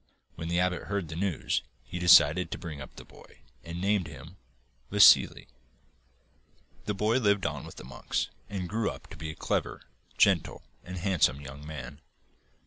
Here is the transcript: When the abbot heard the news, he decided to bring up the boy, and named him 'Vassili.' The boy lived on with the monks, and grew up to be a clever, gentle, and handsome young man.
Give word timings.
When 0.33 0.47
the 0.47 0.59
abbot 0.59 0.85
heard 0.85 1.09
the 1.09 1.15
news, 1.15 1.61
he 1.83 1.99
decided 1.99 2.49
to 2.49 2.57
bring 2.57 2.81
up 2.81 2.95
the 2.95 3.05
boy, 3.05 3.41
and 3.63 3.79
named 3.79 4.07
him 4.07 4.37
'Vassili.' 4.89 5.47
The 6.85 6.95
boy 6.95 7.19
lived 7.19 7.45
on 7.45 7.67
with 7.67 7.75
the 7.75 7.83
monks, 7.83 8.31
and 8.49 8.67
grew 8.67 8.89
up 8.89 9.05
to 9.11 9.15
be 9.15 9.29
a 9.29 9.35
clever, 9.35 9.83
gentle, 10.17 10.63
and 10.83 10.97
handsome 10.97 11.39
young 11.39 11.67
man. 11.67 12.01